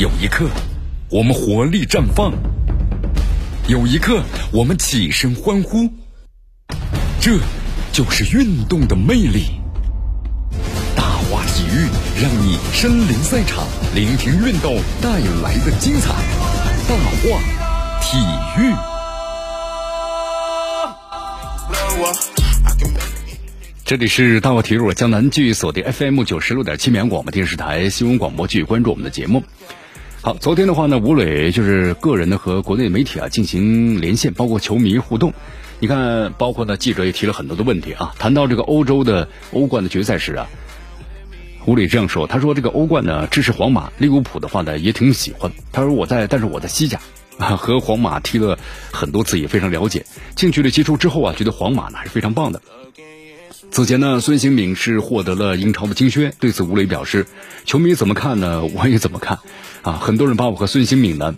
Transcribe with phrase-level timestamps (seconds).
[0.00, 0.48] 有一刻，
[1.10, 2.32] 我们活力绽放；
[3.68, 5.90] 有一刻，我们起身欢呼。
[7.20, 7.32] 这
[7.92, 9.60] 就是运动的魅力。
[10.96, 11.86] 大话体育
[12.18, 16.14] 让你身临赛场，聆听运动带来的精彩。
[16.88, 17.38] 大话
[18.00, 18.16] 体
[18.58, 18.74] 育。
[23.84, 29.44] 这里是大话体育，我江南继续锁定 FM 九十六点七绵阳广播电视台新闻广播，继续关注我们的节目。
[30.22, 35.32] 好，昨天的话呢，吴磊就是个人呢和国内媒体啊进行连线，包括球迷互动。
[35.78, 38.14] 你看，包括呢记者也提了很多的问题啊。
[38.18, 40.46] 谈到这个欧洲的欧冠的决赛时啊，
[41.64, 45.50] 吴磊这样说：“他说这个欧冠呢支持皇马，利物浦的话呢也挺喜欢。
[45.72, 47.00] 他说我在，但是我在西甲
[47.38, 48.58] 啊和皇马踢了
[48.92, 50.04] 很多次，也非常了解。
[50.34, 52.60] 近距离接触之后啊，觉得皇马呢还是非常棒的。”
[53.70, 56.32] 此前呢，孙兴敏是获得了英超的金靴。
[56.40, 57.26] 对此，吴磊表示
[57.64, 58.64] ：“球迷怎么看呢？
[58.64, 59.38] 我也怎么看。
[59.82, 61.34] 啊，很多人把我和孙兴敏呢，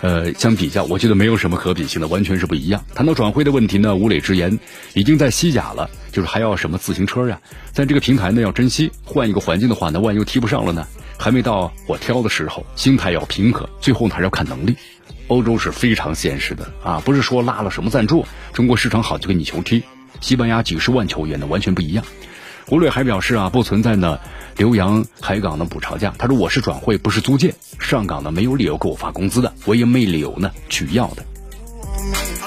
[0.00, 4.58] 呃，相比较，我觉得没有什么可比性的，完全是不一样。”谈到转会的问题呢，吴磊直言
[4.94, 7.40] ：“已经在西甲了，就是还要什么自行车呀？
[7.72, 8.90] 在这个平台呢，要珍惜。
[9.04, 10.86] 换一个环境的话呢，万一又踢不上了呢？
[11.16, 13.70] 还没到我挑的时候，心态要平和。
[13.80, 14.76] 最后呢，还是要看能力。
[15.28, 19.82] 欧洲是非常现实的啊，不是说拉了什么赞助，中国市场好就给你球踢。”
[20.20, 22.04] 西班牙几十万球员呢，完全不一样。
[22.70, 24.18] 吴磊还表示啊，不存在呢
[24.56, 26.14] 留洋海港的补偿价。
[26.16, 27.54] 他说我是转会，不是租借。
[27.78, 31.22] 上港呢没有理由给我发工资的，我也没理由呢去要的。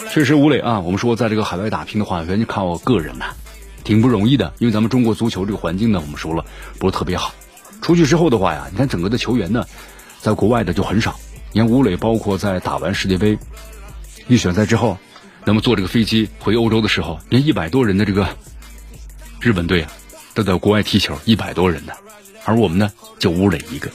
[0.09, 3.25] 确实，吴磊啊，我们说在这个海外打拼的话，完全靠个人呐，
[3.83, 4.53] 挺不容易的。
[4.57, 6.43] 因为咱们中国足球这个环境呢，我们说了
[6.79, 7.31] 不是特别好。
[7.83, 9.65] 出去之后的话呀，你看整个的球员呢，
[10.19, 11.19] 在国外的就很少。
[11.51, 13.37] 你看吴磊，包括在打完世界杯
[14.27, 14.97] 预选赛之后。
[15.47, 18.27] 那么坐这个飞机回欧洲的时候，连一百多人的这个
[19.39, 19.89] 日本队啊，
[20.33, 21.93] 都在国外踢球，一百多人呢，
[22.43, 23.89] 而我们呢就吴磊一个。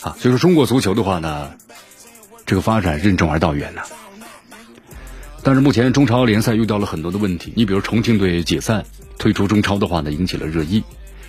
[0.00, 1.50] 啊，所以说中国足球的话呢，
[2.46, 3.82] 这个发展任重而道远呐。
[5.42, 8.82] 但是目前中超联赛遇到了很多的问题，你比如重庆队解散
[9.18, 10.82] 退出中超的话呢，引起了热议。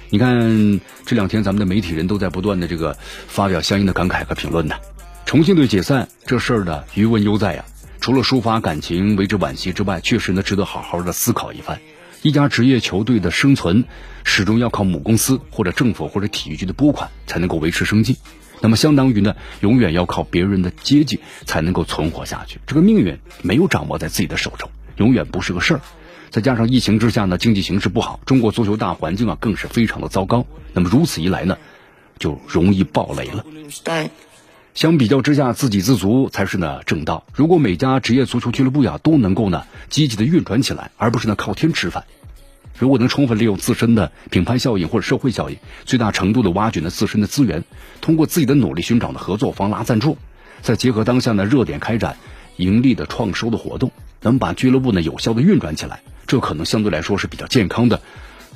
[0.09, 2.97] 你看这两天咱们的媒体人都在不断的这个
[3.27, 4.75] 发表相应的感慨和评论呢。
[5.25, 7.65] 重庆队解散这事儿呢，余文犹在呀。
[7.99, 11.79] 除了抒发感情、为之惋惜之外，确实呢值得好好的思考一番。
[12.21, 13.85] 一家职业球队的生存，
[14.23, 18.17] 始终要靠母公司或者政府或者体育局的拨款才能够维持生计。
[18.59, 22.59] 那么相当于呢，永远要靠别人的接济才能够存活下去。
[22.65, 25.81] 这个命运没有掌握在自己的手中，永远不是个事儿。
[26.31, 30.45] 再加上疫情之下呢，经济形势不好，中国足球大环境啊更是非常的糟糕。
[30.73, 31.57] 那么如此一来呢，
[32.17, 33.45] 就容易爆雷了。
[34.77, 37.25] 相比较之下，自给自足才是呢正道。
[37.33, 42.05] 如果每家职业足球俱乐部呀都能够呢积极的运转起来，而不是呢靠天吃饭，
[42.77, 47.63] 如果能充分利用自身的品牌效应或者社会效应，最大程度的挖掘呢自身的资源，
[48.01, 50.15] 通过自己的努力寻找呢合作方拉赞助，
[50.61, 52.15] 再结合当下呢热点开展
[52.57, 57.99] 盈利的创收的活动，能把俱乐部呢有效的运转起来，这可能相对来说是比较健康的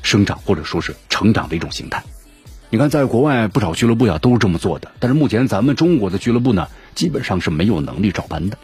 [0.04, 2.04] 生长或者说是成长的一种形态。
[2.74, 8.58] 你看，在国外不少俱乐部呀都是这么做的，但是目前咱们中国的俱乐部呢，基本上是没有能力照搬的。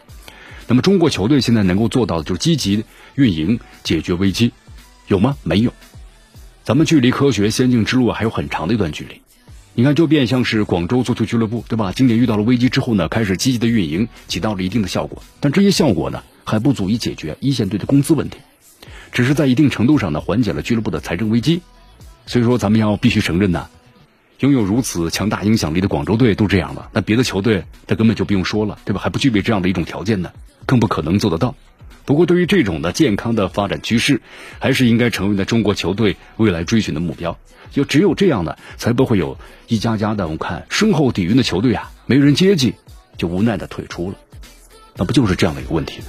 [0.66, 2.84] 那么中国球队现在能够做到的就是积极
[3.16, 4.52] 运营、解决危机，
[5.08, 5.36] 有吗？
[5.42, 5.74] 没有。
[6.64, 9.20] 咱们距离科学先进之路还有很长的一段距离。
[9.74, 11.92] 你看，就变相是广州足球俱乐部，对吧？
[11.94, 15.22] 今年遇到了危机之后呢，开始积极的运营，起到了一定的效果。
[15.38, 18.38] 但这些效果呢，还不足以解决一线队的工资问题，
[19.12, 21.60] 只是在一定程度上呢，缓解了俱乐部的财政危机。
[22.24, 23.68] 所以说，咱们要必须承认呢。
[24.40, 29.00] 拥有如此强大影响力的广州队都这样了，那别的球队他根本就不用说了，对吧？
[29.00, 30.30] 还不具备这样的一种条件呢，
[30.64, 31.56] 更不可能做得到。
[32.04, 34.22] 不过，对于这种的健康的发展趋势，
[34.60, 37.36] 还是应该成为呢中国球队未来追寻的目标。
[37.72, 42.74] 就只有这样呢，才不会有一家家的我们看深厚底蕴的球队啊，没人接济，
[43.16, 44.16] 就无奈的退出了。
[44.96, 46.06] 那不就是这样的一个问题呢？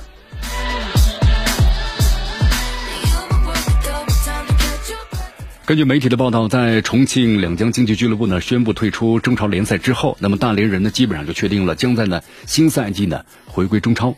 [5.70, 14.16] 根据媒体的报道，在重庆两江竞技俱乐部呢宣布退出中超联赛之后，那么大连人呢基本上就确定了将在呢新赛季呢回归中超。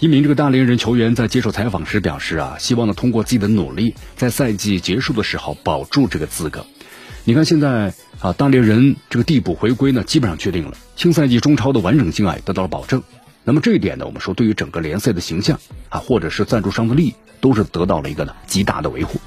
[0.00, 6.64] 一名这个大连人球员在接受采访时表示啊，希望呢通过自己的努力，在赛季结束的时候保住这个资格。
[7.24, 13.02] 你看现在啊，大连人这个递补回归呢基本上确定了，新赛季中超的完整性啊也得到了保证。
[13.44, 15.60] 那么这一点呢，我们说对于整个联赛的形象
[15.90, 19.20] 啊，或者是赞助商的利益，都是得到了一个呢极大的维护。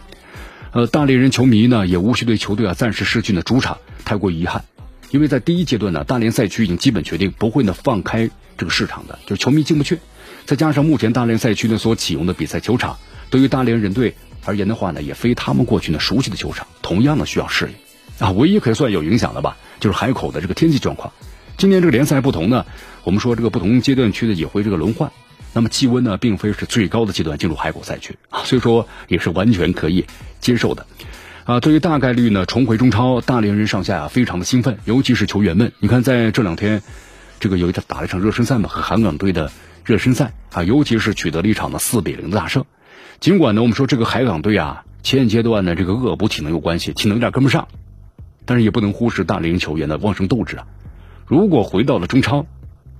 [0.72, 4.66] 呃，大连人球迷呢也无需对球队啊暂时失去呢主场太过遗憾，
[5.10, 10.00] 因为在第一阶段呢，大连赛区已经基本确定不会呢放开这个市场的，就是球迷进不去。
[10.46, 12.98] 再加上目前大连赛区呢所启用的比赛球场，
[13.30, 18.28] 对于大连人队而言的话呢，也非他们过去呢熟悉的球场，同样的需要适应。
[18.28, 21.14] 啊，唯一可以算有影响的吧，就是海口的这个天气状况。
[21.58, 22.66] 今年这个联赛不同呢，
[23.04, 25.12] 我们说这个不同阶段区的也会这个轮换，
[25.54, 30.06] 那么气温呢，并非是最高的阶段进入海口赛区啊，所以说也是完全可以
[30.40, 30.86] 接受的。
[31.46, 35.72] 啊，对于大概率呢重回中超，大连人上下啊非常的兴奋，尤其是球员们。
[35.80, 36.84] 你看在这两天，
[37.40, 39.52] 这个有一场打了一场热身赛嘛，和韩港队的
[39.84, 42.66] 热身赛啊，尤其是取得了一场的四比零的大胜。
[43.20, 47.68] 尽管呢，我们说这个海港队啊，前阶段呢这个恶补体能有关系，体能有点跟不上，
[48.46, 50.68] 但是也不能忽视大连球员的旺盛斗志啊。
[51.26, 52.46] 如果回到了中超，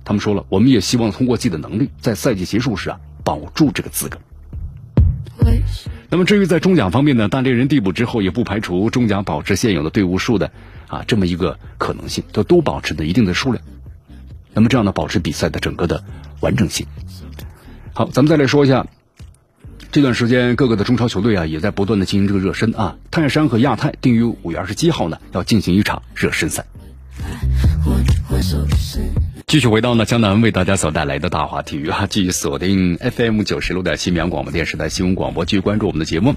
[0.04, 4.18] 他们说了，我们也希望通过自己的能力，在赛季结束时啊保住这个资格。
[6.10, 10.50] 那么至于在中甲方面呢，大连人递补之后，也不排除中甲保持现有的队伍数的
[10.88, 13.62] 啊这么一个可能性，都都保持的一定的数量。
[14.52, 16.02] 那么这样呢，保持比赛的整个的
[16.40, 16.86] 完整性。
[17.92, 18.86] 好，咱们再来说一下，
[19.92, 22.96] 这段时间各个的中超球队啊，也在不断的进行这个热身啊。
[23.10, 26.66] 泰山和亚泰定于五月二十七号呢，要进行一场热身赛。
[29.50, 36.36] 继续回到呢江南为大家所带来的大话体育啊，继续锁定 FM 九十六点七绵阳广播电视台新闻广播，继续关注我们的节目。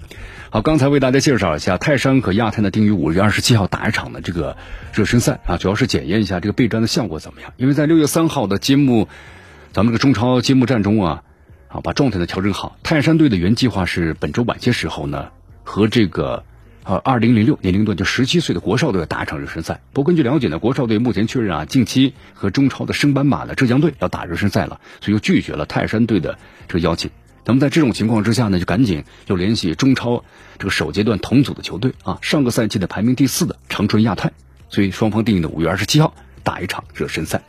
[0.49, 4.57] 好，刚才为大家介绍一下泰山和亚泰呢定于五月二十七号打一场的这个
[4.95, 7.53] 热身赛啊，主要是检验一下这个备战的效果怎么样。
[7.57, 9.07] 因为在六月三号的揭幕，
[9.73, 11.21] 咱们这个中超揭幕战中啊，
[11.67, 12.79] 啊把状态呢调整好。
[12.81, 15.27] 泰山队的原计划是本周晚些时候呢
[15.63, 16.43] 和这个。
[16.85, 19.81] 呃，二零零六年龄段就十七岁的国少队打一场热身赛。
[19.93, 26.37] 不过根据了解呢，国少队目前确认啊，近期和中超的升班马的浙江队要打热身赛了，所以又拒绝了泰山队的
[26.67, 27.09] 这个邀请。
[27.45, 30.23] 那么在这种情况之下呢，就赶紧又联系中超
[30.59, 34.31] 这个首阶段同组的球队啊，上个赛季的排名第四的长春亚泰，
[34.69, 36.13] 所以双方定的五月二十七号
[36.43, 37.41] 打一场热身赛。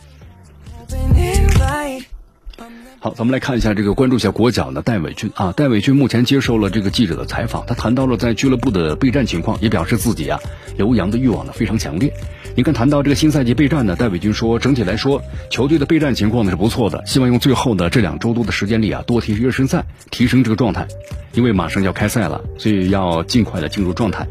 [3.01, 5.53] 好，咱们来看一下这个，关注一下国脚的戴伟俊啊。
[5.53, 10.41] 戴伟俊目前接受了这个记者的采访，他谈到了在俱乐部的备战情况，也表示自己啊
[10.79, 12.11] 留洋的欲望呢非常强烈。
[12.57, 15.21] 你看，谈到这个新赛季备战呢，戴伟俊说，整体来说，
[15.51, 20.87] 球队的备战情况呢是不错的，希望用最后的这两周多的时间里啊，多踢热身赛，提升这个状态。
[21.33, 24.27] 因为马上要开赛了，所以要尽快的进入状态。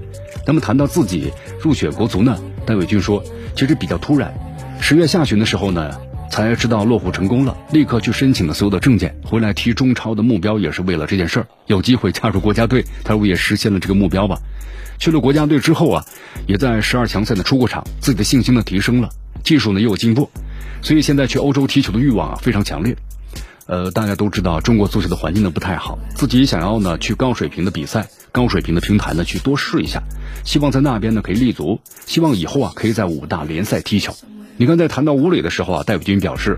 [0.48, 1.31] 那么谈到自己
[1.62, 3.24] 入选国足呢，戴伟俊说，
[3.56, 4.34] 其实比较突然，
[4.80, 6.00] 十月下旬的时候呢。
[6.33, 14.39] 才知道落户成功了，立刻去申请了所有的证件，回来踢中超的目标也是为了这件事儿，有机会加入国家队，他不也实现了这个目标吧？
[14.97, 16.03] 去了国家队之后啊，
[16.47, 19.09] 也在十二强赛呢出过场，自己的信心呢提升了，
[19.44, 20.27] 技术呢也有进步，
[20.81, 22.97] 所以现在去欧洲踢球的欲望啊非常强烈。
[23.68, 30.01] 呃，大家都知道中国足球的环境呢不太好，自己想要呢去高水平的比赛、高水平的平台呢去多试一下，
[30.44, 34.15] 希望在那边呢可以立足，希望以后啊可以在五大联赛踢球。
[34.55, 36.57] 你看，在谈到吴磊的时候啊，戴伟军表示，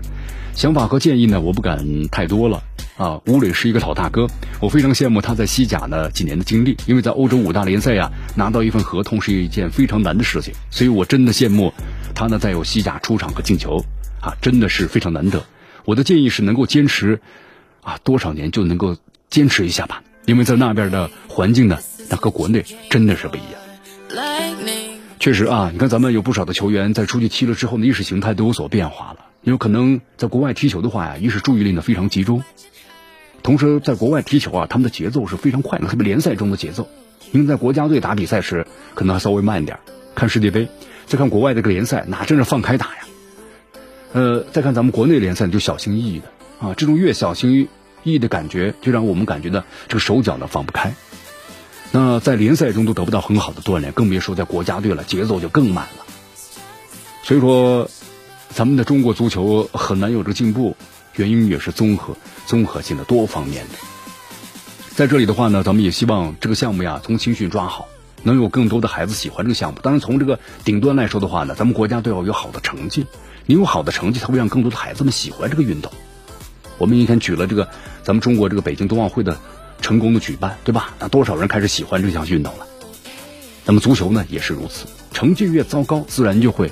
[0.54, 2.62] 想法和建议呢，我不敢太多了
[2.98, 3.20] 啊。
[3.26, 4.26] 吴磊是一个老大哥，
[4.60, 11.72] 我非常羡慕他在西甲呢几年的经历，因为在欧洲五大联赛呀拿到一份合同是一件非常难的事情，所以我真的羡慕
[12.14, 13.82] 他呢，在有西甲出场和进球
[14.20, 15.44] 啊，真的是非常难得。
[15.86, 17.20] 我的建议是能够坚持
[17.80, 18.96] 啊多少年就能够
[19.30, 21.78] 坚持一下吧，因为在那边的环境呢，
[22.10, 24.95] 那和国内真的是不一样。
[25.18, 29.26] 确实啊，你看咱们有不少的球员在出去踢了之后呢，意识形态都有所变化了。
[29.42, 32.44] 有可能在国外踢球的话呀，一是注意力呢非常集中，
[33.42, 36.88] 同时在国外踢球啊，他们的节奏是非常快的，特别联赛中的节奏。
[37.32, 39.78] 因为在国家队打比赛时可能还稍微慢一点，
[40.14, 40.68] 看世界杯，
[41.06, 42.98] 再看国外这个联赛，哪真是放开打呀？
[44.12, 46.26] 呃，再看咱们国内联赛就小心翼翼的
[46.60, 47.68] 啊，这种越小心翼
[48.04, 50.94] 翼的感觉，就让我们感觉到这个手脚呢放不开。
[51.98, 56.04] 那在联赛中都得不到很好的锻炼，更别说在国家队了，节奏就更慢了。
[57.22, 57.88] 所以说，
[58.50, 60.76] 咱们的中国足球很难有这个进步，
[61.14, 63.78] 原因也是综合、综合性的多方面的。
[64.94, 67.88] 在这里的话呢，咱们也希望这个项目呀，从青训抓好，
[68.22, 69.78] 能有更多的孩子喜欢这个项目。
[69.82, 73.06] 当然，从这个顶端来说的话呢，咱们国家队要有好的成绩，
[73.46, 75.90] 你有好的成绩，才会让更多的孩子们喜欢这个运动。
[76.76, 77.70] 我们以前举了这个
[78.02, 79.40] 咱们中国这个北京冬奥会的。
[79.80, 80.94] 成功的举办，对吧？
[80.98, 82.66] 那多少人开始喜欢这项运动了？
[83.64, 84.86] 那么足球呢，也是如此。
[85.12, 86.70] 成绩越糟糕，自然就会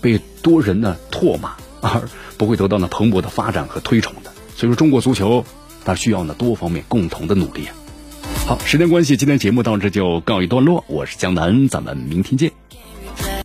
[0.00, 4.32] 被多人呢唾骂， 而不会得到呢蓬勃的发展和推崇的。
[4.56, 5.44] 所以说，中国足球
[5.84, 7.68] 它需要呢多方面共同的努力。
[8.46, 10.84] 好，时间关系，今天节目到这就告一段落。
[10.88, 12.55] 我是江南，咱们明天见。